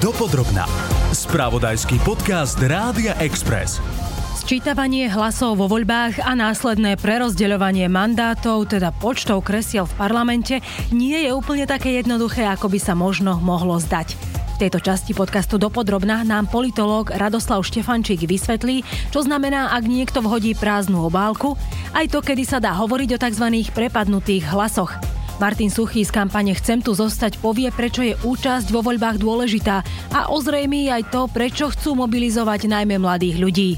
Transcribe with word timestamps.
Dopodrobná. 0.00 0.64
Spravodajský 1.12 2.00
podcast 2.00 2.56
Rádia 2.56 3.12
Express. 3.20 3.84
Sčítavanie 4.32 5.12
hlasov 5.12 5.60
vo 5.60 5.68
voľbách 5.68 6.24
a 6.24 6.32
následné 6.32 6.96
prerozdeľovanie 6.96 7.84
mandátov, 7.92 8.72
teda 8.72 8.96
počtov 8.96 9.44
kresiel 9.44 9.84
v 9.84 9.92
parlamente, 10.00 10.64
nie 10.88 11.28
je 11.28 11.36
úplne 11.36 11.68
také 11.68 12.00
jednoduché, 12.00 12.48
ako 12.48 12.72
by 12.72 12.80
sa 12.80 12.96
možno 12.96 13.44
mohlo 13.44 13.76
zdať. 13.76 14.16
V 14.56 14.64
tejto 14.64 14.80
časti 14.80 15.12
podcastu 15.12 15.60
Dopodrobná 15.60 16.24
nám 16.24 16.48
politológ 16.48 17.12
Radoslav 17.12 17.60
Štefančík 17.60 18.24
vysvetlí, 18.24 18.80
čo 19.12 19.20
znamená, 19.20 19.76
ak 19.76 19.84
niekto 19.84 20.24
vhodí 20.24 20.56
prázdnu 20.56 21.12
obálku, 21.12 21.60
aj 21.92 22.08
to, 22.08 22.24
kedy 22.24 22.48
sa 22.48 22.56
dá 22.56 22.72
hovoriť 22.72 23.20
o 23.20 23.20
tzv. 23.20 23.46
prepadnutých 23.76 24.48
hlasoch. 24.48 25.19
Martin 25.40 25.72
Suchý 25.72 26.04
z 26.04 26.12
kampane 26.12 26.52
Chcem 26.52 26.84
tu 26.84 26.92
zostať 26.92 27.40
povie, 27.40 27.72
prečo 27.72 28.04
je 28.04 28.12
účasť 28.12 28.68
vo 28.68 28.84
voľbách 28.84 29.16
dôležitá 29.16 29.80
a 30.12 30.28
ozrejmí 30.28 30.92
aj 30.92 31.08
to, 31.08 31.24
prečo 31.32 31.72
chcú 31.72 31.96
mobilizovať 31.96 32.68
najmä 32.68 33.00
mladých 33.00 33.40
ľudí. 33.40 33.70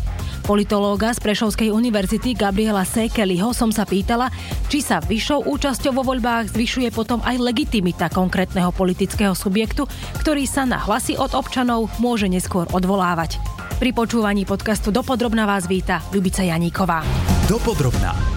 Politológa 0.43 1.15
z 1.15 1.23
Prešovskej 1.23 1.70
univerzity 1.70 2.34
Gabriela 2.34 2.83
Sekeliho 2.83 3.55
som 3.55 3.70
sa 3.70 3.87
pýtala, 3.87 4.27
či 4.67 4.83
sa 4.83 4.98
vyššou 4.98 5.47
účasťou 5.47 5.95
vo 5.95 6.03
voľbách 6.03 6.51
zvyšuje 6.51 6.91
potom 6.91 7.23
aj 7.23 7.39
legitimita 7.39 8.11
konkrétneho 8.11 8.75
politického 8.75 9.39
subjektu, 9.39 9.87
ktorý 10.19 10.42
sa 10.51 10.67
na 10.67 10.83
hlasy 10.83 11.15
od 11.15 11.31
občanov 11.39 11.87
môže 12.03 12.27
neskôr 12.27 12.67
odvolávať. 12.75 13.39
Pri 13.79 13.95
počúvaní 13.95 14.42
podcastu 14.42 14.91
Dopodrobna 14.91 15.47
vás 15.47 15.70
víta 15.70 16.03
Ľubica 16.11 16.42
Janíková. 16.42 17.06
Dopodrobná. 17.47 18.32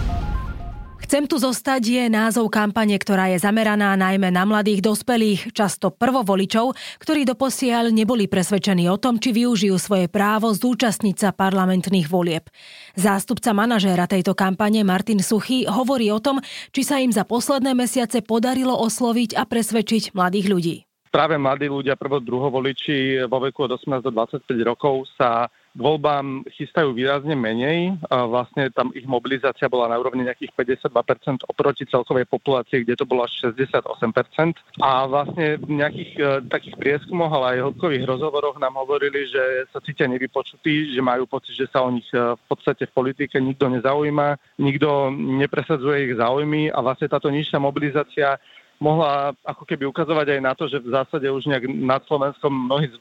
Chcem 1.15 1.31
tu 1.31 1.39
zostať 1.39 1.79
je 1.79 2.03
názov 2.11 2.51
kampane, 2.51 2.91
ktorá 2.99 3.31
je 3.31 3.39
zameraná 3.39 3.95
najmä 3.95 4.35
na 4.35 4.43
mladých 4.43 4.83
dospelých, 4.83 5.55
často 5.55 5.87
prvovoličov, 5.87 6.75
ktorí 6.99 7.23
doposiaľ 7.23 7.87
neboli 7.95 8.27
presvedčení 8.27 8.91
o 8.91 8.99
tom, 8.99 9.15
či 9.15 9.31
využijú 9.31 9.79
svoje 9.79 10.11
právo 10.11 10.51
zúčastniť 10.51 11.15
sa 11.15 11.29
parlamentných 11.31 12.11
volieb. 12.11 12.51
Zástupca 12.99 13.55
manažéra 13.55 14.11
tejto 14.11 14.35
kampane 14.35 14.83
Martin 14.83 15.23
Suchy 15.23 15.63
hovorí 15.63 16.11
o 16.11 16.19
tom, 16.19 16.43
či 16.75 16.83
sa 16.83 16.99
im 16.99 17.15
za 17.15 17.23
posledné 17.23 17.71
mesiace 17.71 18.19
podarilo 18.19 18.75
osloviť 18.75 19.39
a 19.39 19.47
presvedčiť 19.47 20.11
mladých 20.11 20.51
ľudí. 20.51 20.75
Práve 21.15 21.39
mladí 21.39 21.71
ľudia, 21.71 21.95
prvo 21.95 22.19
druhovoliči 22.19 23.23
vo 23.31 23.39
veku 23.39 23.71
od 23.71 23.79
18 23.79 24.03
do 24.03 24.11
25 24.11 24.51
rokov 24.67 25.07
sa 25.15 25.47
k 25.75 25.79
voľbám 25.83 26.47
chystajú 26.55 26.95
výrazne 26.95 27.35
menej. 27.35 27.99
A 28.07 28.23
vlastne 28.23 28.71
tam 28.71 28.95
ich 28.95 29.03
mobilizácia 29.03 29.67
bola 29.67 29.91
na 29.91 29.99
úrovni 29.99 30.23
nejakých 30.23 30.55
52% 30.55 31.43
oproti 31.51 31.83
celkovej 31.83 32.23
populácii, 32.31 32.87
kde 32.87 32.95
to 32.95 33.03
bolo 33.03 33.27
až 33.27 33.51
68%. 33.51 34.55
A 34.79 35.03
vlastne 35.03 35.59
v 35.59 35.83
nejakých 35.83 36.11
e, 36.15 36.23
takých 36.47 36.75
prieskumoch, 36.79 37.31
ale 37.35 37.59
aj 37.59 37.67
hĺbkových 37.67 38.07
rozhovoroch 38.07 38.55
nám 38.55 38.79
hovorili, 38.79 39.27
že 39.27 39.67
sa 39.75 39.83
cítia 39.83 40.07
nevypočutí, 40.07 40.95
že 40.95 41.01
majú 41.03 41.27
pocit, 41.27 41.59
že 41.59 41.67
sa 41.67 41.83
o 41.83 41.91
nich 41.91 42.07
e, 42.15 42.39
v 42.39 42.43
podstate 42.47 42.87
v 42.87 42.95
politike 42.95 43.35
nikto 43.43 43.67
nezaujíma, 43.67 44.57
nikto 44.63 45.11
nepresadzuje 45.11 46.07
ich 46.07 46.13
záujmy 46.15 46.71
a 46.71 46.79
vlastne 46.79 47.11
táto 47.11 47.27
nižšia 47.27 47.59
mobilizácia 47.59 48.39
mohla 48.79 49.31
ako 49.47 49.63
keby 49.63 49.87
ukazovať 49.87 50.35
aj 50.35 50.41
na 50.43 50.53
to, 50.55 50.67
že 50.67 50.83
v 50.83 50.91
zásade 50.91 51.27
už 51.31 51.47
nejak 51.47 51.65
nad 51.71 52.03
Slovenskom 52.07 52.51
mnohí 52.51 52.91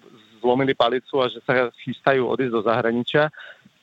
zlomili 0.45 0.77
palicu 0.77 1.25
a 1.25 1.33
že 1.33 1.41
sa 1.49 1.73
chystajú 1.81 2.29
odísť 2.29 2.53
do 2.53 2.61
zahraničia. 2.61 3.33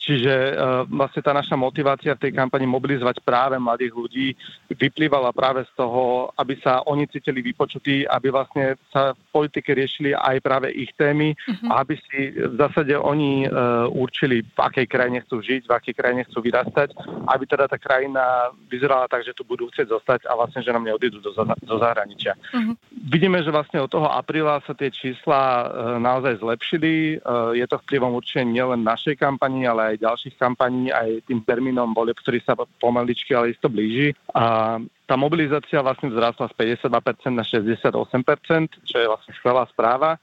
Čiže 0.02 0.34
uh, 0.34 0.82
vlastne 0.90 1.22
tá 1.22 1.30
naša 1.30 1.54
motivácia 1.54 2.18
v 2.18 2.26
tej 2.26 2.34
kampani 2.34 2.66
mobilizovať 2.66 3.22
práve 3.22 3.62
mladých 3.62 3.94
ľudí 3.94 4.28
vyplývala 4.74 5.30
práve 5.30 5.62
z 5.70 5.72
toho, 5.78 6.34
aby 6.42 6.58
sa 6.58 6.82
oni 6.90 7.06
cítili 7.06 7.46
vypočutí, 7.46 8.10
aby 8.10 8.34
vlastne 8.34 8.82
sa 8.90 9.14
v 9.14 9.22
politike 9.30 9.78
riešili 9.78 10.18
aj 10.18 10.42
práve 10.42 10.74
ich 10.74 10.90
témy 10.98 11.38
uh-huh. 11.38 11.70
a 11.70 11.86
aby 11.86 12.02
si 12.02 12.34
v 12.34 12.56
zásade 12.58 12.98
oni 12.98 13.46
uh, 13.46 13.86
určili, 13.94 14.42
v 14.42 14.60
akej 14.60 14.90
krajine 14.90 15.22
chcú 15.22 15.38
žiť, 15.38 15.70
v 15.70 15.74
akej 15.78 15.94
krajine 15.94 16.26
chcú 16.26 16.50
vyrastať, 16.50 16.98
aby 17.30 17.44
teda 17.46 17.70
tá 17.70 17.78
krajina 17.78 18.50
vyzerala 18.74 19.06
tak, 19.06 19.22
že 19.22 19.38
tu 19.38 19.46
budú 19.46 19.70
chcieť 19.70 19.86
zostať 19.86 20.26
a 20.26 20.34
vlastne, 20.34 20.66
že 20.66 20.74
nám 20.74 20.82
neodídu 20.82 21.22
do, 21.22 21.30
do 21.46 21.76
zahraničia. 21.78 22.34
Uh-huh. 22.58 22.74
Vidíme, 22.90 23.46
že 23.46 23.54
vlastne 23.54 23.78
od 23.78 23.94
toho 23.94 24.10
apríla 24.10 24.66
sa 24.66 24.74
tie 24.74 24.90
čísla 24.90 25.42
uh, 25.62 25.62
naozaj 26.02 26.42
zlepšili. 26.42 27.22
Uh, 27.22 27.54
je 27.54 27.70
to 27.70 27.78
vplyvom 27.86 28.18
určite 28.18 28.50
nielen 28.50 28.82
našej 28.82 29.14
kampani, 29.22 29.70
ale 29.70 29.91
aj 29.91 29.91
ďalších 29.98 30.36
kampaní, 30.40 30.94
aj 30.94 31.26
tým 31.28 31.42
termínom 31.44 31.92
volieb, 31.92 32.16
ktorý 32.20 32.40
sa 32.46 32.56
pomaličky, 32.80 33.36
ale 33.36 33.52
isto 33.52 33.68
blíži. 33.68 34.16
A 34.32 34.78
tá 35.10 35.16
mobilizácia 35.20 35.84
vlastne 35.84 36.14
vzrastla 36.14 36.48
z 36.52 36.80
52% 36.88 37.36
na 37.36 37.44
68%, 37.44 38.88
čo 38.88 38.96
je 38.96 39.08
vlastne 39.10 39.34
skvelá 39.36 39.68
správa. 39.68 40.16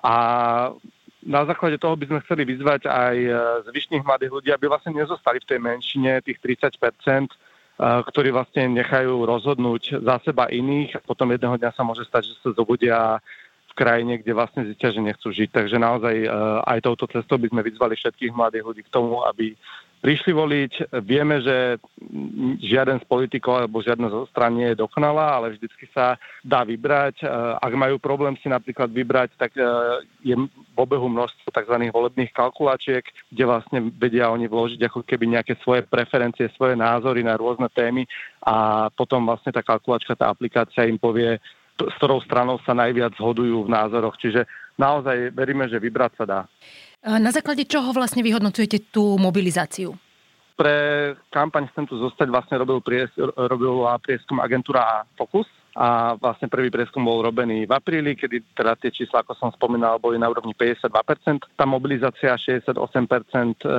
A 0.00 0.14
na 1.20 1.44
základe 1.44 1.76
toho 1.76 1.96
by 1.96 2.08
sme 2.08 2.24
chceli 2.24 2.48
vyzvať 2.48 2.88
aj 2.88 3.16
e, 3.16 3.32
zvyšných 3.68 4.04
mladých 4.04 4.32
ľudí, 4.32 4.48
aby 4.56 4.72
vlastne 4.72 4.96
nezostali 4.96 5.36
v 5.44 5.48
tej 5.52 5.58
menšine, 5.60 6.24
tých 6.24 6.40
30%, 6.40 6.72
e, 6.72 7.34
ktorí 7.80 8.32
vlastne 8.32 8.72
nechajú 8.72 9.28
rozhodnúť 9.28 10.00
za 10.00 10.16
seba 10.24 10.48
iných 10.48 11.04
potom 11.04 11.28
jedného 11.28 11.60
dňa 11.60 11.76
sa 11.76 11.84
môže 11.84 12.08
stať, 12.08 12.32
že 12.32 12.34
sa 12.40 12.56
zobudia 12.56 13.20
krajine, 13.80 14.20
kde 14.20 14.36
vlastne 14.36 14.68
zistia, 14.68 14.92
že 14.92 15.00
nechcú 15.00 15.32
žiť. 15.32 15.48
Takže 15.48 15.80
naozaj 15.80 16.16
e, 16.20 16.28
aj 16.68 16.84
touto 16.84 17.08
cestou 17.08 17.40
by 17.40 17.48
sme 17.48 17.64
vyzvali 17.64 17.96
všetkých 17.96 18.36
mladých 18.36 18.64
ľudí 18.68 18.82
k 18.84 18.92
tomu, 18.92 19.24
aby 19.24 19.56
prišli 20.00 20.32
voliť. 20.32 20.72
Vieme, 21.04 21.44
že 21.44 21.76
žiaden 22.60 23.04
z 23.04 23.06
politikov 23.06 23.60
alebo 23.60 23.84
žiadna 23.84 24.08
zo 24.08 24.24
stran 24.32 24.56
nie 24.56 24.72
je 24.72 24.80
dokonalá, 24.80 25.36
ale 25.36 25.56
vždycky 25.56 25.88
sa 25.92 26.16
dá 26.40 26.64
vybrať. 26.64 27.20
E, 27.20 27.26
ak 27.60 27.72
majú 27.76 28.00
problém 28.00 28.36
si 28.40 28.48
napríklad 28.48 28.88
vybrať, 28.88 29.36
tak 29.36 29.52
e, 29.56 29.64
je 30.24 30.34
v 30.36 30.76
obehu 30.76 31.08
množstvo 31.08 31.52
tzv. 31.52 31.76
volebných 31.92 32.32
kalkulačiek, 32.32 33.04
kde 33.28 33.44
vlastne 33.44 33.78
vedia 33.92 34.32
oni 34.32 34.48
vložiť 34.48 34.80
ako 34.88 35.04
keby 35.04 35.36
nejaké 35.36 35.60
svoje 35.60 35.84
preferencie, 35.84 36.48
svoje 36.56 36.76
názory 36.76 37.20
na 37.20 37.36
rôzne 37.36 37.68
témy 37.68 38.08
a 38.40 38.88
potom 38.88 39.28
vlastne 39.28 39.52
tá 39.52 39.60
kalkulačka, 39.60 40.16
tá 40.16 40.32
aplikácia 40.32 40.88
im 40.88 40.96
povie, 40.96 41.36
s 41.88 41.94
ktorou 41.96 42.20
stranou 42.20 42.60
sa 42.66 42.76
najviac 42.76 43.16
zhodujú 43.16 43.64
v 43.64 43.72
názoroch. 43.72 44.18
Čiže 44.20 44.44
naozaj 44.76 45.32
veríme, 45.32 45.64
že 45.70 45.80
vybrať 45.80 46.12
sa 46.20 46.24
dá. 46.28 46.40
Na 47.00 47.32
základe 47.32 47.64
čoho 47.64 47.96
vlastne 47.96 48.20
vyhodnocujete 48.20 48.92
tú 48.92 49.16
mobilizáciu? 49.16 49.96
Pre 50.52 50.76
kampaň 51.32 51.72
Chcem 51.72 51.88
tu 51.88 51.96
zostať 51.96 52.28
vlastne 52.28 52.60
robil 52.60 52.84
pries, 52.84 53.08
robila 53.48 53.96
prieskum 53.96 54.36
agentúra 54.44 55.08
Focus 55.16 55.48
a 55.72 56.18
vlastne 56.18 56.50
prvý 56.50 56.68
prieskum 56.68 57.00
bol 57.00 57.22
robený 57.22 57.64
v 57.64 57.72
apríli, 57.72 58.18
kedy 58.18 58.52
teda 58.58 58.74
tie 58.76 58.90
čísla, 58.90 59.22
ako 59.22 59.32
som 59.38 59.50
spomínal, 59.54 60.02
boli 60.02 60.18
na 60.18 60.26
úrovni 60.26 60.52
52%. 60.52 61.46
Tá 61.54 61.64
mobilizácia 61.64 62.34
68%, 62.34 62.74
e, 63.62 63.70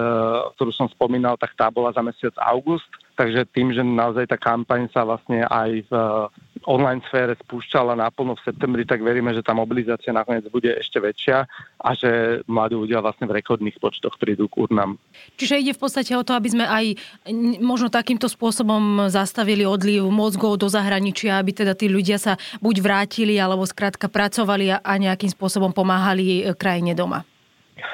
ktorú 0.55 0.71
som 0.71 0.87
spomínal, 0.87 1.35
tak 1.35 1.51
tá 1.53 1.67
bola 1.67 1.91
za 1.91 1.99
mesiac 1.99 2.33
august. 2.39 2.87
Takže 3.19 3.43
tým, 3.51 3.75
že 3.75 3.83
naozaj 3.83 4.31
tá 4.31 4.39
kampaň 4.39 4.87
sa 4.89 5.03
vlastne 5.03 5.43
aj 5.45 5.83
v 5.85 5.93
online 6.65 7.01
sfére 7.09 7.33
spúšťala 7.37 7.97
naplno 7.97 8.37
v 8.37 8.45
septembri, 8.45 8.83
tak 8.85 9.01
veríme, 9.01 9.33
že 9.33 9.41
tá 9.41 9.53
mobilizácia 9.55 10.13
nakoniec 10.13 10.45
bude 10.53 10.69
ešte 10.77 11.01
väčšia 11.01 11.45
a 11.81 11.89
že 11.97 12.41
mladí 12.45 12.77
ľudia 12.77 13.01
vlastne 13.01 13.25
v 13.25 13.41
rekordných 13.41 13.81
počtoch 13.81 14.17
prídu 14.21 14.45
k 14.45 14.69
urnám. 14.69 14.97
Čiže 15.37 15.61
ide 15.61 15.73
v 15.73 15.81
podstate 15.81 16.13
o 16.13 16.25
to, 16.25 16.37
aby 16.37 16.49
sme 16.53 16.65
aj 16.65 16.85
možno 17.61 17.89
takýmto 17.89 18.29
spôsobom 18.29 19.09
zastavili 19.09 19.65
odliv 19.65 20.05
mozgov 20.09 20.61
do 20.61 20.69
zahraničia, 20.69 21.41
aby 21.41 21.51
teda 21.55 21.73
tí 21.73 21.89
ľudia 21.89 22.21
sa 22.21 22.37
buď 22.61 22.75
vrátili, 22.81 23.41
alebo 23.41 23.65
skrátka 23.65 24.05
pracovali 24.05 24.77
a 24.77 24.93
nejakým 24.97 25.33
spôsobom 25.33 25.73
pomáhali 25.73 26.45
e, 26.45 26.53
krajine 26.53 26.93
doma. 26.93 27.25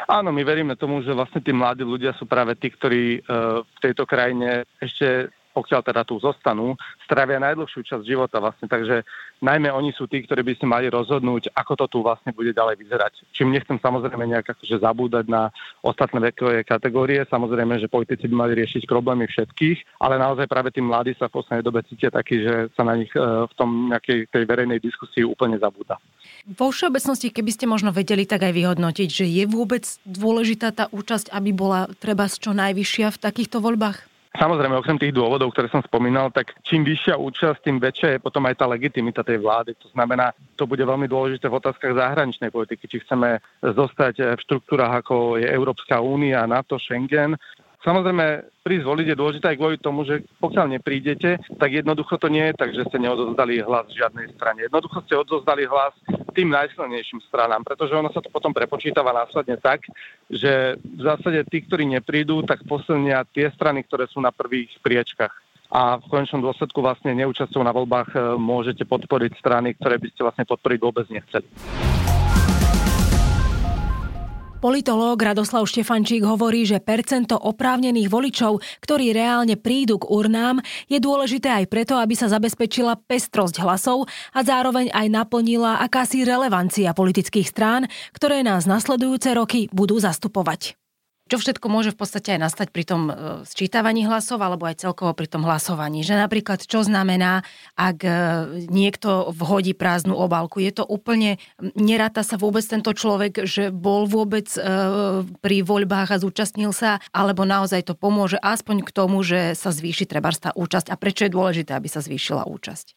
Áno, 0.07 0.31
my 0.31 0.43
veríme 0.43 0.75
tomu, 0.75 0.99
že 1.03 1.15
vlastne 1.15 1.39
tí 1.39 1.51
mladí 1.51 1.83
ľudia 1.83 2.15
sú 2.15 2.27
práve 2.27 2.55
tí, 2.59 2.71
ktorí 2.71 3.03
e, 3.17 3.19
v 3.63 3.77
tejto 3.79 4.03
krajine 4.03 4.67
ešte 4.79 5.31
pokiaľ 5.57 5.81
teda 5.81 6.05
tu 6.05 6.21
zostanú, 6.21 6.77
stravia 7.01 7.41
najdlhšiu 7.41 7.81
časť 7.81 8.05
života 8.05 8.37
vlastne. 8.37 8.69
Takže 8.69 9.01
najmä 9.41 9.73
oni 9.73 9.89
sú 9.97 10.05
tí, 10.05 10.21
ktorí 10.21 10.45
by 10.45 10.53
si 10.53 10.69
mali 10.69 10.85
rozhodnúť, 10.93 11.49
ako 11.57 11.73
to 11.81 11.85
tu 11.89 11.97
vlastne 12.05 12.29
bude 12.29 12.53
ďalej 12.53 12.77
vyzerať. 12.77 13.25
Čím 13.33 13.57
nechcem 13.57 13.81
samozrejme 13.81 14.29
nejak 14.29 14.53
akože 14.53 14.77
zabúdať 14.77 15.25
na 15.25 15.49
ostatné 15.81 16.29
vekové 16.29 16.61
kategórie. 16.61 17.25
Samozrejme, 17.25 17.81
že 17.81 17.89
politici 17.89 18.29
by 18.29 18.45
mali 18.45 18.53
riešiť 18.61 18.85
problémy 18.85 19.25
všetkých, 19.25 19.97
ale 19.97 20.21
naozaj 20.21 20.45
práve 20.45 20.69
tí 20.69 20.85
mladí 20.85 21.17
sa 21.17 21.25
v 21.25 21.41
poslednej 21.41 21.65
dobe 21.65 21.81
cítia 21.89 22.13
takí, 22.13 22.45
že 22.45 22.69
sa 22.77 22.85
na 22.85 22.93
nich 22.93 23.09
e, 23.17 23.21
v 23.49 23.53
tom 23.57 23.89
nejakej 23.89 24.29
tej 24.29 24.43
verejnej 24.45 24.77
diskusii 24.77 25.25
úplne 25.25 25.57
zabúda. 25.57 25.97
Vo 26.45 26.69
všeobecnosti, 26.69 27.33
keby 27.33 27.51
ste 27.55 27.65
možno 27.65 27.89
vedeli 27.89 28.29
tak 28.29 28.45
aj 28.45 28.53
vyhodnotiť, 28.53 29.09
že 29.09 29.25
je 29.25 29.43
vôbec 29.49 29.83
dôležitá 30.05 30.69
tá 30.75 30.85
účasť, 30.93 31.33
aby 31.33 31.49
bola 31.55 31.89
treba 31.97 32.29
čo 32.29 32.51
najvyššia 32.51 33.07
v 33.15 33.21
takýchto 33.23 33.63
voľbách? 33.63 34.16
Samozrejme, 34.35 34.75
okrem 34.75 34.99
tých 34.99 35.15
dôvodov, 35.15 35.55
ktoré 35.55 35.71
som 35.71 35.79
spomínal, 35.79 36.29
tak 36.35 36.57
čím 36.67 36.83
vyššia 36.83 37.15
účasť, 37.15 37.63
tým 37.63 37.77
väčšia 37.79 38.09
je 38.17 38.23
potom 38.23 38.43
aj 38.45 38.59
tá 38.59 38.65
legitimita 38.67 39.23
tej 39.23 39.39
vlády. 39.39 39.73
To 39.79 39.87
znamená, 39.95 40.35
to 40.59 40.67
bude 40.67 40.83
veľmi 40.83 41.07
dôležité 41.07 41.47
v 41.47 41.57
otázkach 41.57 41.95
zahraničnej 41.95 42.51
politiky, 42.51 42.85
či 42.85 43.01
chceme 43.01 43.39
zostať 43.63 44.35
v 44.35 44.43
štruktúrach, 44.43 44.99
ako 44.99 45.39
je 45.39 45.47
Európska 45.47 46.03
únia, 46.03 46.43
NATO, 46.43 46.75
Schengen, 46.77 47.39
Samozrejme, 47.87 48.43
prísť 48.67 48.83
voliť 48.83 49.07
je 49.07 49.15
dôležité 49.15 49.45
aj 49.47 49.59
kvôli 49.63 49.79
tomu, 49.79 50.03
že 50.03 50.19
pokiaľ 50.43 50.75
neprídete, 50.75 51.39
tak 51.55 51.71
jednoducho 51.71 52.19
to 52.19 52.27
nie 52.27 52.51
je 52.51 52.59
tak, 52.59 52.75
že 52.75 52.83
ste 52.83 52.99
neodozdali 52.99 53.63
hlas 53.63 53.87
žiadnej 53.95 54.27
strane. 54.35 54.67
Jednoducho 54.67 55.07
ste 55.07 55.15
odozdali 55.15 55.63
hlas 55.63 55.95
tým 56.35 56.51
najsilnejším 56.51 57.23
stranám, 57.31 57.63
pretože 57.63 57.95
ono 57.95 58.11
sa 58.11 58.19
to 58.19 58.27
potom 58.27 58.51
prepočítava 58.51 59.15
následne 59.15 59.55
tak, 59.55 59.87
že 60.27 60.75
v 60.83 60.99
zásade 60.99 61.47
tí, 61.47 61.63
ktorí 61.63 61.87
neprídu, 61.87 62.43
tak 62.43 62.67
posilnia 62.67 63.23
tie 63.31 63.47
strany, 63.55 63.87
ktoré 63.87 64.11
sú 64.11 64.19
na 64.19 64.35
prvých 64.35 64.75
priečkach 64.83 65.31
a 65.71 65.95
v 65.95 66.05
konečnom 66.11 66.43
dôsledku 66.43 66.83
vlastne 66.83 67.15
neúčasťou 67.15 67.63
na 67.63 67.71
voľbách 67.71 68.09
e, 68.15 68.19
môžete 68.39 68.83
podporiť 68.87 69.35
strany, 69.39 69.75
ktoré 69.79 69.99
by 69.99 70.07
ste 70.11 70.21
vlastne 70.27 70.45
podporiť 70.47 70.79
vôbec 70.79 71.07
nechceli. 71.11 71.47
Politológ 74.57 75.21
Radoslav 75.21 75.69
Štefančík 75.69 76.25
hovorí, 76.25 76.65
že 76.65 76.81
percento 76.81 77.37
oprávnených 77.37 78.09
voličov, 78.09 78.57
ktorí 78.81 79.13
reálne 79.13 79.53
prídu 79.53 80.01
k 80.01 80.09
urnám, 80.09 80.65
je 80.89 80.97
dôležité 80.97 81.61
aj 81.61 81.69
preto, 81.69 81.93
aby 81.93 82.17
sa 82.17 82.25
zabezpečila 82.25 82.97
pestrosť 83.05 83.61
hlasov 83.61 84.09
a 84.33 84.41
zároveň 84.41 84.89
aj 84.89 85.13
naplnila 85.13 85.77
akási 85.77 86.25
relevancia 86.25 86.89
politických 86.97 87.45
strán, 87.45 87.85
ktoré 88.17 88.41
nás 88.41 88.65
nasledujúce 88.65 89.29
roky 89.37 89.69
budú 89.69 90.01
zastupovať 90.01 90.73
čo 91.27 91.37
všetko 91.37 91.67
môže 91.69 91.93
v 91.93 91.99
podstate 91.99 92.33
aj 92.35 92.41
nastať 92.49 92.67
pri 92.73 92.83
tom 92.87 93.01
e, 93.07 93.13
sčítavaní 93.45 94.07
hlasov 94.09 94.41
alebo 94.41 94.65
aj 94.65 94.81
celkovo 94.81 95.13
pri 95.13 95.27
tom 95.29 95.45
hlasovaní. 95.45 96.01
Že 96.01 96.25
napríklad, 96.25 96.65
čo 96.65 96.81
znamená, 96.81 97.45
ak 97.77 97.97
e, 98.01 98.11
niekto 98.71 99.29
vhodí 99.35 99.77
prázdnu 99.77 100.17
obálku. 100.17 100.63
Je 100.63 100.73
to 100.73 100.87
úplne, 100.87 101.37
neráta 101.77 102.25
sa 102.25 102.39
vôbec 102.41 102.65
tento 102.65 102.95
človek, 102.95 103.45
že 103.45 103.69
bol 103.69 104.09
vôbec 104.09 104.49
e, 104.57 104.61
pri 105.27 105.57
voľbách 105.61 106.17
a 106.17 106.21
zúčastnil 106.23 106.73
sa, 106.73 107.03
alebo 107.13 107.45
naozaj 107.45 107.85
to 107.85 107.93
pomôže 107.93 108.41
aspoň 108.41 108.81
k 108.81 108.89
tomu, 108.89 109.21
že 109.21 109.53
sa 109.53 109.69
zvýši 109.69 110.09
trebársta 110.09 110.49
účasť. 110.57 110.89
A 110.89 110.95
prečo 110.97 111.29
je 111.29 111.35
dôležité, 111.35 111.77
aby 111.77 111.85
sa 111.85 112.01
zvýšila 112.01 112.49
účasť? 112.49 112.96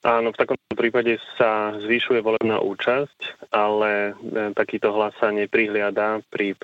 Áno, 0.00 0.32
v 0.32 0.40
takom 0.40 0.56
prípade 0.72 1.20
sa 1.36 1.76
zvyšuje 1.76 2.24
volebná 2.24 2.56
účasť, 2.64 3.52
ale 3.52 4.16
e, 4.16 4.52
takýto 4.56 4.96
hlas 4.96 5.12
sa 5.20 5.28
neprihliada 5.28 6.24
pri 6.32 6.56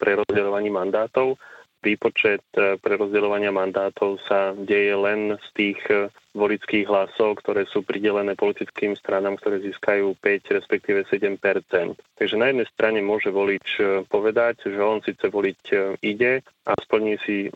prerozdeľovaní 0.00 0.72
mandátov. 0.72 1.36
Výpočet 1.84 2.40
e, 2.56 2.80
prerozdeľovania 2.80 3.52
mandátov 3.52 4.24
sa 4.24 4.56
deje 4.56 4.96
len 4.96 5.36
z 5.36 5.48
tých 5.52 5.80
e, 5.92 6.08
volických 6.32 6.88
hlasov, 6.88 7.44
ktoré 7.44 7.68
sú 7.68 7.84
pridelené 7.84 8.32
politickým 8.32 8.96
stranám, 8.96 9.36
ktoré 9.36 9.60
získajú 9.68 10.16
5, 10.24 10.56
respektíve 10.56 11.04
7% 11.12 11.92
Takže 11.92 12.34
na 12.40 12.48
jednej 12.48 12.68
strane 12.72 13.04
môže 13.04 13.28
volič 13.28 13.84
povedať, 14.08 14.64
že 14.64 14.80
on 14.80 15.04
síce 15.04 15.28
voliť 15.28 15.60
ide 16.00 16.40
a 16.64 16.72
splní 16.78 17.20
si 17.20 17.52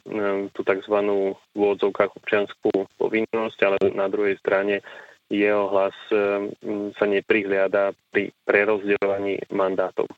tú 0.50 0.60
tzv. 0.60 0.96
v 1.56 1.60
občianskú 2.20 2.84
povinnosť, 3.00 3.58
ale 3.64 3.78
na 3.94 4.10
druhej 4.10 4.34
strane 4.42 4.82
jeho 5.32 5.72
hlas 5.72 5.96
ehm, 6.12 6.52
sa 7.00 7.08
neprihliada 7.08 7.96
pri 8.12 8.28
prerozdeľovaní 8.44 9.48
mandátov. 9.48 10.12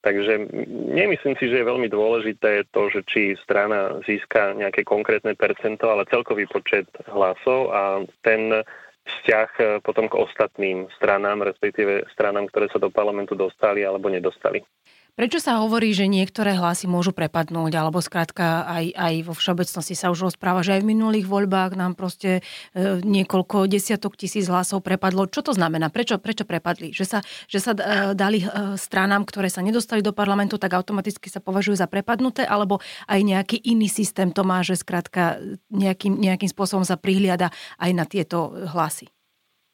Takže 0.00 0.48
nemyslím 0.96 1.36
si, 1.36 1.52
že 1.52 1.60
je 1.60 1.70
veľmi 1.70 1.88
dôležité 1.92 2.64
to, 2.72 2.88
že 2.88 3.04
či 3.04 3.36
strana 3.36 4.00
získa 4.08 4.56
nejaké 4.56 4.80
konkrétne 4.80 5.36
percento, 5.36 5.92
ale 5.92 6.08
celkový 6.08 6.48
počet 6.48 6.88
hlasov 7.04 7.68
a 7.68 8.00
ten 8.24 8.64
vzťah 9.04 9.50
e, 9.60 9.62
potom 9.84 10.08
k 10.08 10.16
ostatným 10.16 10.88
stranám, 10.96 11.44
respektíve 11.44 12.08
stranám, 12.16 12.48
ktoré 12.48 12.72
sa 12.72 12.80
do 12.80 12.88
parlamentu 12.88 13.36
dostali 13.36 13.84
alebo 13.84 14.08
nedostali. 14.08 14.64
Prečo 15.18 15.42
sa 15.42 15.58
hovorí, 15.58 15.90
že 15.90 16.06
niektoré 16.06 16.54
hlasy 16.54 16.86
môžu 16.86 17.10
prepadnúť, 17.10 17.72
alebo 17.74 17.98
skrátka 17.98 18.62
aj, 18.64 18.84
aj 18.94 19.14
vo 19.26 19.34
všeobecnosti 19.34 19.94
sa 19.98 20.08
už 20.14 20.30
rozpráva, 20.32 20.62
že 20.62 20.78
aj 20.78 20.86
v 20.86 20.90
minulých 20.96 21.26
voľbách 21.26 21.74
nám 21.74 21.98
proste 21.98 22.40
e, 22.72 23.02
niekoľko 23.02 23.66
desiatok 23.66 24.14
tisíc 24.14 24.46
hlasov 24.46 24.86
prepadlo. 24.86 25.26
Čo 25.26 25.50
to 25.50 25.52
znamená? 25.52 25.90
Prečo, 25.90 26.22
prečo 26.22 26.46
prepadli? 26.46 26.94
Že 26.94 27.04
sa, 27.04 27.18
že 27.50 27.58
sa 27.58 27.72
e, 27.74 28.14
dali 28.14 28.42
e, 28.42 28.78
stranám, 28.78 29.26
ktoré 29.26 29.50
sa 29.50 29.60
nedostali 29.60 29.98
do 30.00 30.14
parlamentu, 30.14 30.56
tak 30.62 30.72
automaticky 30.78 31.26
sa 31.26 31.42
považujú 31.42 31.82
za 31.82 31.90
prepadnuté, 31.90 32.46
alebo 32.46 32.78
aj 33.10 33.20
nejaký 33.20 33.56
iný 33.66 33.90
systém 33.90 34.30
to 34.30 34.46
má, 34.46 34.62
že 34.62 34.78
skrátka 34.78 35.42
nejakým, 35.74 36.16
nejakým 36.16 36.48
spôsobom 36.48 36.86
sa 36.86 36.94
prihliada 36.94 37.50
aj 37.82 37.90
na 37.92 38.06
tieto 38.06 38.54
hlasy? 38.72 39.10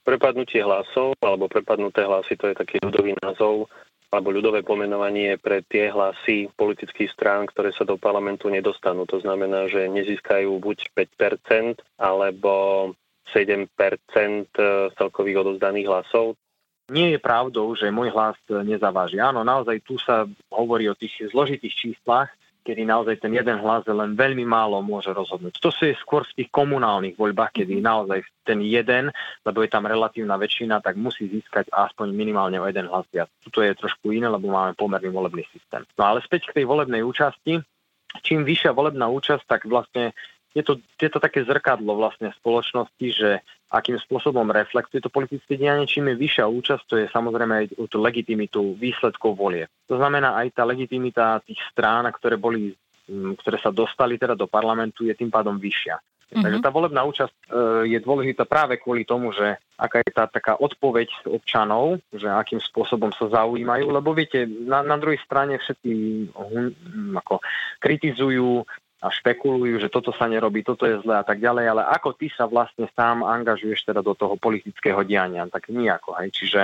Prepadnutie 0.07 0.63
hlasov 0.63 1.19
alebo 1.19 1.51
prepadnuté 1.51 2.07
hlasy, 2.07 2.39
to 2.39 2.47
je 2.47 2.55
taký 2.55 2.79
ľudový 2.79 3.19
názov 3.27 3.67
alebo 4.11 4.31
ľudové 4.31 4.63
pomenovanie 4.63 5.35
pre 5.37 5.67
tie 5.67 5.91
hlasy 5.91 6.49
politických 6.55 7.11
strán, 7.11 7.51
ktoré 7.51 7.75
sa 7.75 7.83
do 7.83 7.99
parlamentu 7.99 8.47
nedostanú. 8.47 9.05
To 9.11 9.19
znamená, 9.19 9.67
že 9.67 9.91
nezískajú 9.91 10.57
buď 10.63 10.95
5% 10.95 11.83
alebo 11.99 12.95
7% 13.35 13.67
celkových 14.95 15.37
odozdaných 15.43 15.87
hlasov. 15.91 16.39
Nie 16.87 17.19
je 17.19 17.21
pravdou, 17.21 17.75
že 17.75 17.91
môj 17.91 18.15
hlas 18.15 18.39
nezaváži. 18.47 19.19
Áno, 19.19 19.43
naozaj 19.43 19.83
tu 19.83 19.99
sa 19.99 20.23
hovorí 20.55 20.87
o 20.87 20.95
tých 20.95 21.27
zložitých 21.35 21.75
číslach, 21.75 22.31
kedy 22.67 22.83
naozaj 22.83 23.23
ten 23.23 23.31
jeden 23.31 23.63
hlas 23.63 23.87
len 23.87 24.19
veľmi 24.19 24.43
málo 24.43 24.83
môže 24.83 25.15
rozhodnúť. 25.15 25.63
To 25.63 25.71
sú 25.71 25.87
skôr 26.03 26.27
v 26.27 26.43
tých 26.43 26.51
komunálnych 26.51 27.15
voľbách, 27.15 27.63
kedy 27.63 27.79
naozaj 27.79 28.27
ten 28.43 28.59
jeden, 28.67 29.15
lebo 29.47 29.63
je 29.63 29.71
tam 29.71 29.87
relatívna 29.87 30.35
väčšina, 30.35 30.83
tak 30.83 30.99
musí 30.99 31.31
získať 31.31 31.71
aspoň 31.71 32.11
minimálne 32.11 32.59
o 32.59 32.67
jeden 32.67 32.91
hlas 32.91 33.07
viac. 33.15 33.31
Tuto 33.47 33.63
je 33.63 33.71
trošku 33.79 34.11
iné, 34.11 34.27
lebo 34.27 34.51
máme 34.51 34.75
pomerný 34.75 35.15
volebný 35.15 35.47
systém. 35.55 35.87
No 35.95 36.03
ale 36.11 36.19
späť 36.27 36.51
k 36.51 36.63
tej 36.63 36.67
volebnej 36.67 37.07
účasti. 37.07 37.63
Čím 38.27 38.49
vyššia 38.49 38.75
volebná 38.75 39.07
účasť, 39.13 39.45
tak 39.47 39.61
vlastne 39.69 40.17
je 40.57 40.63
to, 40.65 40.81
je 40.97 41.11
to 41.13 41.21
také 41.21 41.45
zrkadlo 41.45 42.01
vlastne 42.01 42.33
spoločnosti, 42.41 43.07
že 43.13 43.45
akým 43.69 44.01
spôsobom 44.01 44.49
reflektuje 44.49 45.05
to 45.05 45.13
politické 45.13 45.61
dianie, 45.61 45.85
čím 45.85 46.09
je 46.09 46.17
vyššia 46.17 46.49
účasť, 46.49 46.83
to 46.89 46.95
je 46.97 47.07
samozrejme 47.13 47.53
aj 47.53 47.67
tú 47.93 48.01
legitimitu 48.01 48.73
výsledkov 48.81 49.37
volie. 49.37 49.69
To 49.93 50.01
znamená 50.01 50.33
aj 50.41 50.57
tá 50.57 50.65
legitimita 50.65 51.45
tých 51.45 51.61
strán, 51.69 52.09
ktoré 52.09 52.41
boli 52.41 52.73
ktoré 53.07 53.59
sa 53.63 53.71
dostali 53.71 54.19
teda 54.19 54.35
do 54.35 54.51
parlamentu, 54.51 55.07
je 55.07 55.15
tým 55.15 55.31
pádom 55.31 55.55
vyššia. 55.63 55.95
Mm-hmm. 56.27 56.43
Takže 56.43 56.59
tá 56.59 56.71
volebná 56.75 57.07
účasť 57.07 57.31
e, 57.31 57.43
je 57.95 57.99
dôležitá 58.03 58.51
práve 58.51 58.83
kvôli 58.83 59.07
tomu, 59.07 59.31
že 59.31 59.63
aká 59.79 60.03
je 60.03 60.11
tá 60.11 60.27
taká 60.27 60.59
odpoveď 60.59 61.07
občanov, 61.31 62.03
že 62.11 62.27
akým 62.27 62.59
spôsobom 62.59 63.15
sa 63.15 63.31
zaujímajú, 63.31 63.87
lebo 63.95 64.11
viete, 64.11 64.43
na, 64.43 64.83
na 64.83 64.99
druhej 64.99 65.23
strane 65.23 65.55
všetci 65.55 65.91
hm, 66.35 67.15
ako 67.23 67.39
kritizujú 67.79 68.67
a 68.97 69.13
špekulujú, 69.13 69.77
že 69.77 69.93
toto 69.93 70.09
sa 70.17 70.25
nerobí, 70.25 70.65
toto 70.65 70.89
je 70.89 70.97
zlé 71.05 71.21
a 71.21 71.25
tak 71.25 71.37
ďalej, 71.37 71.65
ale 71.69 71.83
ako 71.85 72.17
ty 72.17 72.33
sa 72.33 72.49
vlastne 72.49 72.89
sám 72.97 73.21
angažuješ 73.21 73.85
teda 73.93 74.01
do 74.01 74.17
toho 74.17 74.41
politického 74.41 75.05
diania, 75.05 75.45
tak 75.53 75.69
nejako. 75.69 76.17
Hej. 76.17 76.33
Čiže 76.33 76.61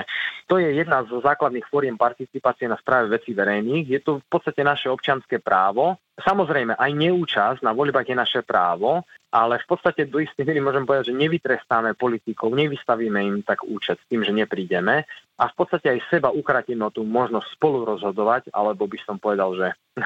to 0.49 0.57
je 0.57 0.73
jedna 0.73 1.05
z 1.05 1.13
základných 1.21 1.69
fóriem 1.69 2.01
participácie 2.01 2.65
na 2.65 2.81
správe 2.81 3.13
veci 3.13 3.37
verejných. 3.37 3.85
Je 3.85 4.01
to 4.01 4.25
v 4.25 4.27
podstate 4.33 4.65
naše 4.65 4.89
občanské 4.89 5.45
právo. 5.45 6.01
Samozrejme, 6.21 6.77
aj 6.77 6.93
neúčasť 6.93 7.65
na 7.65 7.73
voľbách 7.73 8.05
je 8.05 8.17
naše 8.17 8.41
právo, 8.45 9.01
ale 9.33 9.57
v 9.57 9.67
podstate 9.67 10.05
do 10.05 10.21
istej 10.21 10.45
miery 10.45 10.61
môžem 10.61 10.85
povedať, 10.85 11.09
že 11.09 11.17
nevytrestáme 11.17 11.97
politikov, 11.97 12.53
nevystavíme 12.53 13.17
im 13.17 13.37
tak 13.41 13.65
účet 13.65 13.97
s 13.97 14.09
tým, 14.13 14.21
že 14.21 14.29
neprídeme 14.29 15.09
a 15.41 15.45
v 15.49 15.55
podstate 15.57 15.89
aj 15.89 16.13
seba 16.13 16.29
ukratíme 16.29 16.85
o 16.85 16.93
tú 16.93 17.09
možnosť 17.09 17.49
spolu 17.57 17.89
rozhodovať, 17.89 18.53
alebo 18.53 18.85
by 18.85 18.99
som 19.09 19.17
povedal, 19.17 19.57
že 19.57 19.69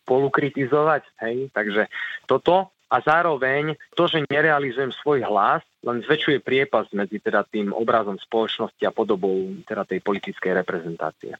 spolu 0.00 0.32
kritizovať. 0.32 1.04
Hej? 1.20 1.52
Takže 1.52 1.92
toto 2.24 2.72
a 2.88 2.96
zároveň 3.04 3.76
to, 3.92 4.08
že 4.08 4.24
nerealizujem 4.32 4.96
svoj 4.96 5.28
hlas, 5.28 5.60
len 5.84 6.00
zväčšuje 6.00 6.40
priepas 6.40 6.88
medzi 6.96 7.20
teda 7.20 7.44
tým 7.44 7.68
obrazom 7.68 8.16
spoločnosti 8.16 8.80
a 8.88 8.96
podobou 8.96 9.60
teda 9.68 9.84
tej 9.84 10.00
politickej 10.00 10.52
reprezentácie. 10.64 11.36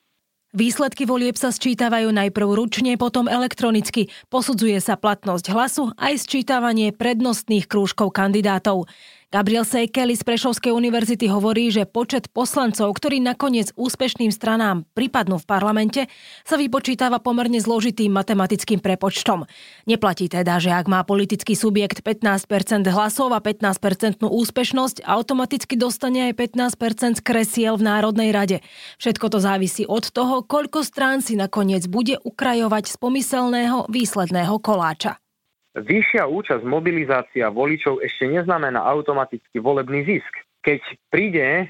Výsledky 0.55 1.03
volieb 1.03 1.35
sa 1.35 1.51
sčítavajú 1.51 2.15
najprv 2.15 2.47
ručne, 2.55 2.95
potom 2.95 3.27
elektronicky. 3.27 4.07
Posudzuje 4.31 4.79
sa 4.79 4.95
platnosť 4.95 5.51
hlasu 5.51 5.91
aj 5.99 6.15
sčítavanie 6.15 6.95
prednostných 6.95 7.67
krúžkov 7.67 8.15
kandidátov. 8.15 8.87
Gabriel 9.35 9.67
Sejkeli 9.67 10.15
z 10.15 10.23
Prešovskej 10.23 10.71
univerzity 10.71 11.27
hovorí, 11.27 11.67
že 11.67 11.83
počet 11.83 12.31
poslancov, 12.31 12.87
ktorí 12.95 13.19
nakoniec 13.19 13.75
úspešným 13.75 14.31
stranám 14.31 14.87
pripadnú 14.95 15.43
v 15.43 15.43
parlamente, 15.43 16.01
sa 16.47 16.55
vypočítava 16.55 17.19
pomerne 17.19 17.59
zložitým 17.59 18.15
matematickým 18.15 18.79
prepočtom. 18.79 19.43
Neplatí 19.91 20.31
teda, 20.31 20.55
že 20.63 20.71
ak 20.71 20.87
má 20.87 21.03
politický 21.03 21.51
subjekt 21.51 21.99
15% 21.99 22.87
hlasov 22.87 23.35
a 23.35 23.43
15% 23.43 24.23
úspešnosť, 24.23 25.03
automaticky 25.03 25.75
dostane 25.75 26.31
aj 26.31 26.55
15% 26.79 27.19
z 27.19 27.21
kresiel 27.27 27.75
v 27.75 27.91
Národnej 27.91 28.31
rade. 28.31 28.63
Všetko 29.03 29.35
to 29.35 29.43
závisí 29.43 29.83
od 29.83 30.15
toho, 30.15 30.47
koľko 30.47 30.87
strán 30.87 31.19
si 31.19 31.35
nakoniec 31.35 31.83
bude 31.91 32.23
ukrajovať 32.23 32.87
z 32.87 32.95
pomyselného 33.03 33.91
výsledného 33.91 34.55
koláča. 34.63 35.19
Vyššia 35.75 36.23
účasť 36.23 36.63
mobilizácia 36.63 37.51
voličov 37.51 37.99
ešte 37.99 38.31
neznamená 38.31 38.79
automaticky 38.79 39.59
volebný 39.59 40.07
zisk. 40.07 40.33
keď 40.65 40.81
príde 41.13 41.45
e, 41.45 41.65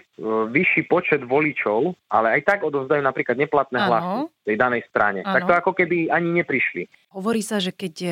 vyšší 0.56 0.88
počet 0.88 1.20
voličov, 1.28 2.00
ale 2.08 2.40
aj 2.40 2.42
tak 2.48 2.60
odovzdajú 2.64 3.04
napríklad 3.04 3.36
neplatné 3.36 3.76
ano. 3.76 3.90
hlasy 3.92 4.08
tej 4.48 4.56
danej 4.56 4.88
strane, 4.88 5.20
ano. 5.20 5.36
tak 5.36 5.44
to 5.44 5.52
ako 5.52 5.72
keby 5.76 6.08
ani 6.08 6.32
neprišli. 6.40 6.88
Hovorí 7.12 7.44
sa, 7.44 7.60
že 7.60 7.76
keď 7.76 7.94
e, 8.00 8.10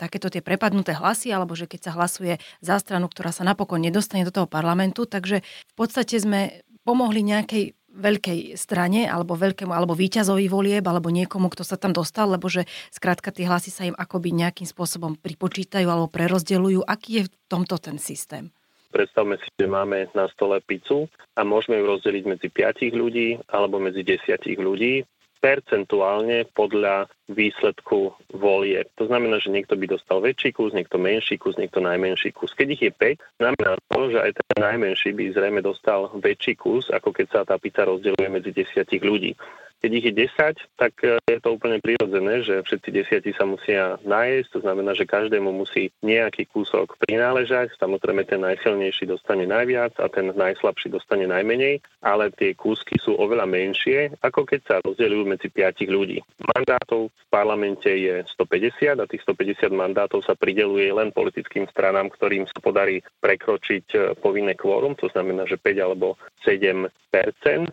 takéto 0.00 0.32
tie 0.32 0.40
prepadnuté 0.40 0.96
hlasy, 0.96 1.28
alebo 1.36 1.52
že 1.52 1.68
keď 1.68 1.80
sa 1.84 1.92
hlasuje 2.00 2.40
za 2.64 2.80
stranu, 2.80 3.12
ktorá 3.12 3.28
sa 3.28 3.44
napokon 3.44 3.84
nedostane 3.84 4.24
do 4.24 4.32
toho 4.32 4.48
parlamentu, 4.48 5.04
takže 5.04 5.44
v 5.44 5.74
podstate 5.76 6.16
sme 6.16 6.64
pomohli 6.82 7.20
nejakej 7.22 7.76
veľkej 7.92 8.56
strane 8.56 9.04
alebo 9.04 9.36
veľkému 9.36 9.70
alebo 9.70 9.92
víťazovi 9.92 10.48
volieb 10.48 10.84
alebo 10.84 11.12
niekomu, 11.12 11.52
kto 11.52 11.62
sa 11.62 11.76
tam 11.76 11.92
dostal, 11.92 12.32
lebo 12.32 12.48
že 12.48 12.64
skrátka 12.88 13.30
tie 13.30 13.46
hlasy 13.46 13.70
sa 13.70 13.84
im 13.84 13.96
akoby 13.96 14.32
nejakým 14.32 14.66
spôsobom 14.66 15.16
pripočítajú 15.20 15.86
alebo 15.86 16.08
prerozdeľujú. 16.08 16.84
Aký 16.88 17.22
je 17.22 17.22
v 17.28 17.32
tomto 17.46 17.76
ten 17.76 18.00
systém? 18.00 18.50
Predstavme 18.92 19.40
si, 19.40 19.48
že 19.56 19.64
máme 19.64 20.12
na 20.12 20.28
stole 20.36 20.60
pizzu 20.60 21.08
a 21.32 21.40
môžeme 21.48 21.80
ju 21.80 21.84
rozdeliť 21.96 22.24
medzi 22.28 22.48
5 22.52 22.92
ľudí 22.92 23.40
alebo 23.48 23.80
medzi 23.80 24.04
10 24.04 24.36
ľudí 24.60 25.08
percentuálne 25.42 26.46
podľa 26.54 27.10
výsledku 27.26 28.14
volie. 28.30 28.86
To 28.94 29.10
znamená, 29.10 29.42
že 29.42 29.50
niekto 29.50 29.74
by 29.74 29.90
dostal 29.90 30.22
väčší 30.22 30.54
kus, 30.54 30.70
niekto 30.70 31.02
menší 31.02 31.34
kus, 31.34 31.58
niekto 31.58 31.82
najmenší 31.82 32.30
kus. 32.30 32.54
Keď 32.54 32.68
ich 32.78 32.82
je 32.86 32.92
5, 32.94 33.42
znamená 33.42 33.72
to, 33.90 34.00
že 34.14 34.18
aj 34.22 34.32
ten 34.38 34.58
najmenší 34.62 35.10
by 35.18 35.24
zrejme 35.34 35.60
dostal 35.60 36.14
väčší 36.14 36.54
kus, 36.54 36.86
ako 36.94 37.10
keď 37.10 37.26
sa 37.26 37.40
tá 37.42 37.58
pizza 37.58 37.82
rozdeľuje 37.82 38.28
medzi 38.30 38.54
desiatich 38.54 39.02
ľudí. 39.02 39.34
Keď 39.82 39.90
ich 39.98 40.06
je 40.06 40.14
10, 40.14 40.78
tak 40.78 40.94
e, 41.02 41.18
je 41.26 41.42
to 41.42 41.58
úplne 41.58 41.82
prirodzené, 41.82 42.46
že 42.46 42.62
všetci 42.62 42.88
desiatí 42.94 43.34
sa 43.34 43.42
musia 43.42 43.98
nájsť, 44.06 44.48
to 44.54 44.58
znamená, 44.62 44.94
že 44.94 45.10
každému 45.10 45.50
musí 45.50 45.90
nejaký 46.06 46.46
kúsok 46.54 46.94
prináležať. 47.02 47.74
Samozrejme, 47.82 48.22
ten 48.22 48.46
najsilnejší 48.46 49.10
dostane 49.10 49.42
najviac 49.42 49.98
a 49.98 50.06
ten 50.06 50.30
najslabší 50.38 50.86
dostane 50.86 51.26
najmenej, 51.26 51.82
ale 51.98 52.30
tie 52.30 52.54
kúsky 52.54 52.94
sú 53.02 53.18
oveľa 53.18 53.50
menšie, 53.50 54.14
ako 54.22 54.46
keď 54.46 54.60
sa 54.70 54.76
rozdeľujú 54.86 55.24
medzi 55.26 55.50
5 55.50 55.82
ľudí. 55.90 56.22
Mandátov 56.54 57.10
v 57.10 57.24
parlamente 57.26 57.90
je 57.90 58.22
150 58.38 59.02
a 59.02 59.10
tých 59.10 59.26
150 59.26 59.66
mandátov 59.74 60.22
sa 60.22 60.38
prideluje 60.38 60.94
len 60.94 61.10
politickým 61.10 61.66
stranám, 61.66 62.06
ktorým 62.14 62.46
sa 62.46 62.62
podarí 62.62 63.02
prekročiť 63.18 63.86
e, 63.98 63.98
povinné 64.14 64.54
kvórum, 64.54 64.94
to 64.94 65.10
znamená, 65.10 65.42
že 65.50 65.58
5 65.58 65.82
alebo 65.82 66.14
7% 66.46 66.86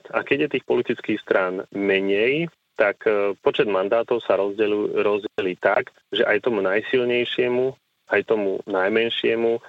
a 0.10 0.20
keď 0.26 0.38
je 0.50 0.50
tých 0.58 0.66
politických 0.66 1.22
strán 1.22 1.70
menej, 1.70 1.99
tak 2.80 3.04
e, 3.04 3.36
počet 3.44 3.68
mandátov 3.68 4.24
sa 4.24 4.40
rozdelí, 4.40 5.60
tak, 5.60 5.92
že 6.16 6.24
aj 6.24 6.48
tomu 6.48 6.64
najsilnejšiemu, 6.64 7.76
aj 8.08 8.22
tomu 8.24 8.64
najmenšiemu 8.64 9.60
e, 9.60 9.62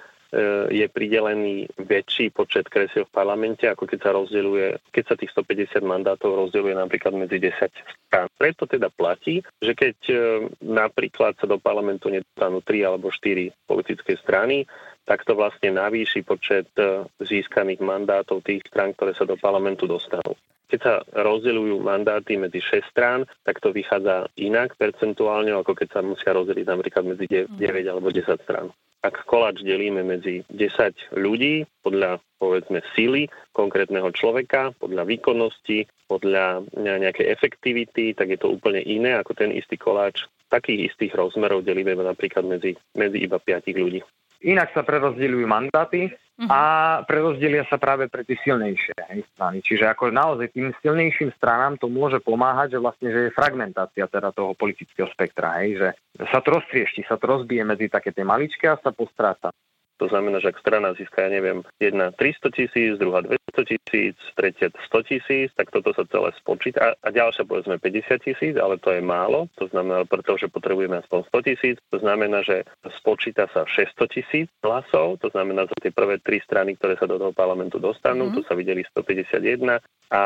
je 0.71 0.87
pridelený 0.87 1.67
väčší 1.75 2.31
počet 2.31 2.71
kresiel 2.71 3.03
v 3.03 3.11
parlamente, 3.11 3.67
ako 3.67 3.83
keď 3.83 3.99
sa 3.99 4.11
rozdeľuje, 4.15 4.95
keď 4.95 5.03
sa 5.03 5.15
tých 5.19 5.35
150 5.35 5.83
mandátov 5.83 6.47
rozdeľuje 6.47 6.71
napríklad 6.79 7.11
medzi 7.11 7.35
10 7.43 7.67
strán. 8.07 8.31
Preto 8.39 8.63
teda 8.63 8.87
platí, 8.87 9.43
že 9.59 9.75
keď 9.75 9.97
e, 10.07 10.15
napríklad 10.63 11.35
sa 11.35 11.51
do 11.51 11.59
parlamentu 11.59 12.07
nedostanú 12.07 12.63
3 12.63 12.87
alebo 12.87 13.11
4 13.11 13.51
politické 13.67 14.15
strany, 14.15 14.63
tak 15.03 15.27
to 15.27 15.35
vlastne 15.35 15.75
navýši 15.75 16.21
počet 16.23 16.69
získaných 17.17 17.81
mandátov 17.81 18.45
tých 18.45 18.61
strán, 18.69 18.93
ktoré 18.93 19.17
sa 19.17 19.25
do 19.25 19.33
parlamentu 19.33 19.89
dostanú. 19.89 20.37
Keď 20.71 20.79
sa 20.79 21.03
rozdeľujú 21.03 21.83
mandáty 21.83 22.39
medzi 22.39 22.63
6 22.63 22.95
strán, 22.95 23.27
tak 23.43 23.59
to 23.59 23.75
vychádza 23.75 24.31
inak 24.39 24.79
percentuálne, 24.79 25.51
ako 25.51 25.75
keď 25.75 25.99
sa 25.99 25.99
musia 25.99 26.31
rozdeliť 26.31 26.63
napríklad 26.63 27.03
medzi 27.11 27.27
9 27.27 27.51
alebo 27.91 28.07
10 28.07 28.23
strán. 28.47 28.71
Ak 29.03 29.27
koláč 29.27 29.65
delíme 29.65 30.05
medzi 30.05 30.47
10 30.47 31.19
ľudí 31.19 31.67
podľa 31.83 32.23
povedzme 32.39 32.79
síly 32.95 33.27
konkrétneho 33.51 34.13
človeka, 34.15 34.71
podľa 34.79 35.03
výkonnosti, 35.09 35.91
podľa 36.07 36.63
nejakej 36.79 37.27
efektivity, 37.27 38.15
tak 38.15 38.31
je 38.31 38.39
to 38.39 38.47
úplne 38.47 38.79
iné 38.79 39.19
ako 39.19 39.35
ten 39.35 39.51
istý 39.51 39.75
koláč 39.75 40.23
takých 40.47 40.93
istých 40.93 41.15
rozmerov 41.19 41.67
delíme 41.67 41.95
napríklad 41.99 42.47
medzi, 42.47 42.79
medzi 42.95 43.23
iba 43.23 43.39
5 43.39 43.71
ľudí. 43.75 43.99
Inak 44.41 44.73
sa 44.73 44.81
prerozdeľujú 44.81 45.45
mandáty 45.45 46.09
uh-huh. 46.41 46.49
a 46.49 46.61
prerozdelia 47.05 47.63
sa 47.69 47.77
práve 47.77 48.09
pre 48.09 48.25
tie 48.25 48.35
silnejšie 48.41 48.97
strany. 49.37 49.61
Čiže 49.61 49.85
ako 49.85 50.09
naozaj 50.09 50.49
tým 50.49 50.73
silnejším 50.81 51.29
stranám 51.37 51.77
to 51.77 51.85
môže 51.85 52.17
pomáhať, 52.25 52.77
že 52.77 52.79
vlastne 52.81 53.07
že 53.13 53.29
je 53.29 53.37
fragmentácia 53.37 54.09
teda 54.09 54.33
toho 54.33 54.57
politického 54.57 55.05
spektra, 55.13 55.61
hej, 55.61 55.77
že 55.77 55.89
sa 56.33 56.41
to 56.41 56.57
roztriešti, 56.57 57.05
sa 57.05 57.21
to 57.21 57.29
rozbije 57.29 57.61
medzi 57.61 57.87
také 57.87 58.09
tie 58.09 58.25
maličké 58.25 58.65
a 58.65 58.81
sa 58.81 58.89
postráca. 58.89 59.53
To 60.01 60.09
znamená, 60.09 60.41
že 60.41 60.49
ak 60.49 60.57
strana 60.57 60.97
získa, 60.97 61.21
ja 61.21 61.29
neviem, 61.29 61.61
jedna 61.77 62.09
300 62.09 62.57
tisíc, 62.57 62.97
druhá 62.97 63.21
200 63.21 63.37
tisíc, 63.69 64.17
tretia 64.33 64.73
100 64.73 65.09
tisíc, 65.13 65.53
tak 65.53 65.69
toto 65.69 65.93
sa 65.93 66.09
celé 66.09 66.33
spočíta. 66.41 66.77
A, 66.81 66.89
a 67.05 67.07
ďalšia 67.13 67.45
povedzme 67.45 67.77
50 67.77 68.25
tisíc, 68.25 68.57
ale 68.57 68.81
to 68.81 68.89
je 68.89 69.01
málo. 69.05 69.45
To 69.61 69.69
znamená, 69.69 70.09
pretože 70.09 70.49
potrebujeme 70.49 71.05
aspoň 71.05 71.29
100 71.29 71.47
tisíc. 71.53 71.77
To 71.93 72.01
znamená, 72.01 72.41
že 72.41 72.65
spočíta 72.97 73.45
sa 73.53 73.69
600 73.69 74.09
tisíc 74.09 74.49
hlasov. 74.65 75.21
To 75.21 75.29
znamená, 75.29 75.69
za 75.69 75.77
tie 75.77 75.93
prvé 75.93 76.17
tri 76.17 76.41
strany, 76.41 76.73
ktoré 76.81 76.97
sa 76.97 77.05
do 77.05 77.21
toho 77.21 77.33
parlamentu 77.37 77.77
dostanú, 77.77 78.33
mm. 78.33 78.33
tu 78.33 78.41
sa 78.41 78.57
videli 78.57 78.81
151 78.81 79.85
a 80.11 80.23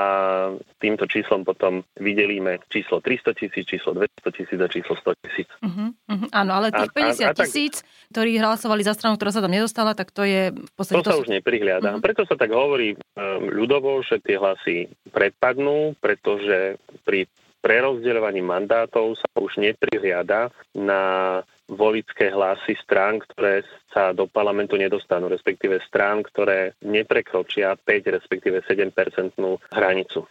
týmto 0.81 1.05
číslom 1.05 1.45
potom 1.45 1.85
vydelíme 2.01 2.57
číslo 2.73 3.05
300 3.05 3.37
tisíc, 3.37 3.69
číslo 3.69 3.93
200 3.93 4.33
tisíc 4.33 4.57
a 4.57 4.67
číslo 4.67 4.97
100 4.97 5.13
tisíc. 5.21 5.49
Uh-huh, 5.61 5.93
uh-huh, 5.93 6.27
áno, 6.33 6.51
ale 6.57 6.73
tých 6.73 6.89
50 6.89 7.37
tisíc, 7.37 7.85
ktorí 8.15 8.39
hlasovali 8.39 8.79
za 8.87 8.95
stranu, 8.95 9.19
ktorá 9.19 9.35
sa 9.35 9.43
tam 9.43 9.51
nedostala, 9.51 9.91
tak 9.91 10.15
to 10.15 10.23
je 10.23 10.55
v 10.55 10.71
podstate... 10.79 11.03
To, 11.03 11.11
to 11.11 11.11
sa 11.19 11.23
už 11.27 11.35
neprihliada. 11.35 11.91
Uh-huh. 11.91 11.99
Preto 11.99 12.23
sa 12.23 12.39
tak 12.39 12.55
hovorí 12.55 12.95
um, 12.95 13.51
ľudovo, 13.51 13.99
že 14.07 14.23
tie 14.23 14.39
hlasy 14.39 14.87
prepadnú, 15.11 15.99
pretože 15.99 16.79
pri 17.03 17.27
prerozdeľovaní 17.59 18.39
mandátov 18.39 19.19
sa 19.19 19.27
už 19.35 19.59
neprihliada 19.59 20.47
na 20.71 21.43
volické 21.67 22.31
hlasy 22.31 22.79
strán, 22.79 23.19
ktoré 23.19 23.67
sa 23.91 24.15
do 24.15 24.31
parlamentu 24.31 24.79
nedostanú, 24.79 25.27
respektíve 25.27 25.83
strán, 25.83 26.23
ktoré 26.23 26.77
neprekročia 26.85 27.75
5, 27.75 28.15
respektíve 28.15 28.63
7% 28.63 29.35
hranicu. 29.75 30.23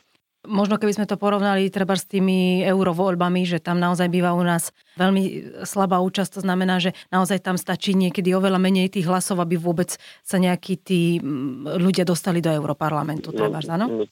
Možno 0.44 0.76
keby 0.76 0.92
sme 0.92 1.06
to 1.08 1.16
porovnali 1.16 1.72
treba 1.72 1.96
s 1.96 2.04
tými 2.04 2.60
eurovoľbami, 2.68 3.48
že 3.48 3.64
tam 3.64 3.80
naozaj 3.80 4.12
býva 4.12 4.36
u 4.36 4.44
nás 4.44 4.76
veľmi 5.00 5.56
slabá 5.64 6.04
účasť, 6.04 6.38
to 6.38 6.40
znamená, 6.44 6.78
že 6.78 6.92
naozaj 7.08 7.40
tam 7.40 7.56
stačí 7.56 7.96
niekedy 7.96 8.36
oveľa 8.36 8.60
menej 8.60 8.92
tých 8.92 9.08
hlasov, 9.08 9.40
aby 9.40 9.56
vôbec 9.56 9.96
sa 10.20 10.36
nejakí 10.36 10.76
tí 10.80 11.18
ľudia 11.64 12.04
dostali 12.04 12.44
do 12.44 12.52
Európarlamentu. 12.52 13.32
No, 13.32 13.48
treba, 13.48 13.58
no, 13.80 14.04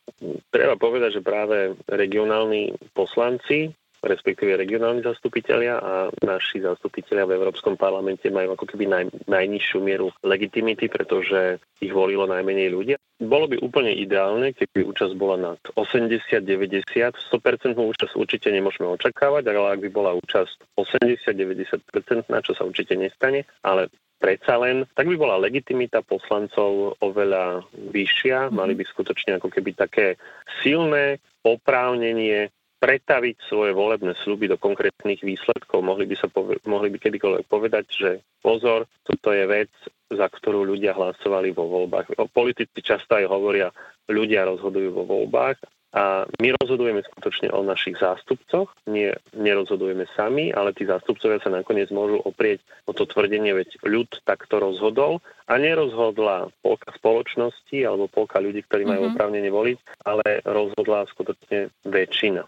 treba 0.49 0.75
povedať, 0.81 1.21
že 1.21 1.23
práve 1.23 1.77
regionálni 1.91 2.77
poslanci 2.97 3.73
respektíve 4.03 4.59
regionálni 4.59 5.07
zastupitelia 5.07 5.79
a 5.79 5.95
naši 6.27 6.59
zastupitelia 6.59 7.23
v 7.23 7.39
Európskom 7.39 7.79
parlamente 7.79 8.27
majú 8.35 8.59
ako 8.59 8.67
keby 8.75 8.85
naj, 8.91 9.05
najnižšiu 9.31 9.79
mieru 9.79 10.11
legitimity, 10.27 10.91
pretože 10.91 11.63
ich 11.79 11.95
volilo 11.95 12.27
najmenej 12.27 12.69
ľudia. 12.75 12.97
Bolo 13.23 13.47
by 13.47 13.63
úplne 13.63 13.95
ideálne, 13.95 14.51
keby 14.51 14.83
účasť 14.91 15.15
bola 15.15 15.39
nad 15.39 15.61
80, 15.79 16.19
90, 16.43 17.15
100% 17.15 17.79
účasť 17.79 18.15
určite 18.19 18.51
nemôžeme 18.51 18.91
očakávať, 18.91 19.47
ale 19.47 19.79
ak 19.79 19.81
by 19.87 19.91
bola 19.95 20.19
účasť 20.19 20.75
80, 20.75 21.31
90%, 21.31 22.27
na 22.27 22.43
čo 22.43 22.59
sa 22.59 22.67
určite 22.67 22.99
nestane, 22.99 23.47
ale 23.63 23.87
predsa 24.19 24.55
len, 24.59 24.87
tak 24.95 25.11
by 25.11 25.19
bola 25.19 25.43
legitimita 25.43 26.03
poslancov 26.07 26.99
oveľa 27.03 27.67
vyššia, 27.91 28.55
mali 28.55 28.79
by 28.79 28.87
skutočne 28.87 29.43
ako 29.43 29.51
keby 29.51 29.75
také 29.75 30.15
silné 30.63 31.19
oprávnenie 31.43 32.51
pretaviť 32.83 33.47
svoje 33.47 33.71
volebné 33.71 34.19
sluby 34.27 34.51
do 34.51 34.59
konkrétnych 34.59 35.23
výsledkov. 35.23 35.87
Mohli 35.87 36.11
by, 36.11 36.17
sa 36.19 36.27
pove- 36.27 36.59
mohli 36.67 36.91
by 36.91 36.99
kedykoľvek 36.99 37.47
povedať, 37.47 37.85
že 37.87 38.11
pozor, 38.43 38.91
toto 39.07 39.31
je 39.31 39.47
vec, 39.47 39.71
za 40.11 40.27
ktorú 40.27 40.67
ľudia 40.67 40.91
hlasovali 40.99 41.55
vo 41.55 41.71
voľbách. 41.71 42.19
Politici 42.35 42.83
často 42.83 43.15
aj 43.15 43.31
hovoria, 43.31 43.71
ľudia 44.11 44.43
rozhodujú 44.51 44.91
vo 44.91 45.07
voľbách 45.07 45.63
a 45.93 46.25
my 46.41 46.57
rozhodujeme 46.57 47.05
skutočne 47.05 47.53
o 47.53 47.61
našich 47.61 48.01
zástupcoch, 48.01 48.73
nie, 48.89 49.13
nerozhodujeme 49.37 50.09
sami, 50.17 50.49
ale 50.49 50.73
tí 50.73 50.89
zástupcovia 50.89 51.37
sa 51.39 51.53
nakoniec 51.53 51.93
môžu 51.93 52.17
oprieť 52.25 52.65
o 52.89 52.97
to 52.97 53.05
tvrdenie, 53.05 53.53
veď 53.53 53.77
ľud 53.85 54.09
takto 54.25 54.57
rozhodol 54.57 55.21
a 55.47 55.61
nerozhodla 55.61 56.49
polka 56.65 56.91
spoločnosti 56.97 57.77
alebo 57.85 58.09
polka 58.09 58.41
ľudí, 58.41 58.65
ktorí 58.65 58.89
majú 58.89 59.07
mm-hmm. 59.07 59.15
oprávnenie 59.15 59.53
voliť, 59.53 59.79
ale 60.09 60.41
rozhodla 60.49 61.05
skutočne 61.13 61.69
väčšina. 61.85 62.43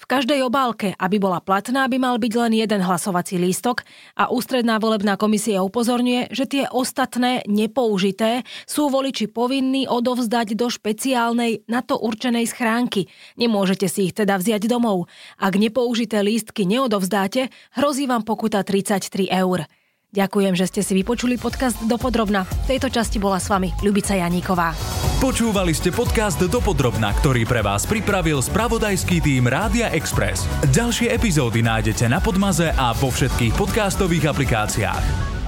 V 0.00 0.08
každej 0.08 0.40
obálke, 0.48 0.96
aby 0.96 1.20
bola 1.20 1.44
platná, 1.44 1.84
by 1.84 2.00
mal 2.00 2.16
byť 2.16 2.32
len 2.32 2.56
jeden 2.56 2.80
hlasovací 2.80 3.36
lístok 3.36 3.84
a 4.16 4.32
ústredná 4.32 4.80
volebná 4.80 5.20
komisia 5.20 5.60
upozorňuje, 5.60 6.32
že 6.32 6.48
tie 6.48 6.64
ostatné 6.72 7.44
nepoužité 7.44 8.40
sú 8.64 8.88
voliči 8.88 9.28
povinní 9.28 9.84
odovzdať 9.84 10.56
do 10.56 10.72
špeciálnej 10.72 11.68
na 11.68 11.84
to 11.84 12.00
určenej 12.00 12.48
schránky. 12.48 13.12
Nemôžete 13.36 13.92
si 13.92 14.08
ich 14.08 14.16
teda 14.16 14.40
vziať 14.40 14.72
domov. 14.72 15.04
Ak 15.36 15.60
nepoužité 15.60 16.24
lístky 16.24 16.64
neodovzdáte, 16.64 17.52
hrozí 17.76 18.08
vám 18.08 18.24
pokuta 18.24 18.64
33 18.64 19.28
eur. 19.28 19.68
Ďakujem, 20.10 20.58
že 20.58 20.66
ste 20.66 20.80
si 20.82 20.92
vypočuli 20.98 21.38
podcast 21.38 21.78
Dopodrobna. 21.86 22.42
V 22.66 22.74
tejto 22.74 22.90
časti 22.90 23.22
bola 23.22 23.38
s 23.38 23.46
vami 23.46 23.70
Ľubica 23.78 24.18
Janíková. 24.18 24.74
Počúvali 25.22 25.70
ste 25.70 25.94
podcast 25.94 26.42
Dopodrobna, 26.42 27.14
ktorý 27.14 27.46
pre 27.46 27.62
vás 27.62 27.86
pripravil 27.86 28.42
spravodajský 28.42 29.22
tým 29.22 29.46
Rádia 29.46 29.92
Express. 29.94 30.50
Ďalšie 30.74 31.14
epizódy 31.14 31.62
nájdete 31.62 32.10
na 32.10 32.18
Podmaze 32.18 32.74
a 32.74 32.90
vo 32.96 33.14
všetkých 33.14 33.54
podcastových 33.54 34.34
aplikáciách. 34.34 35.39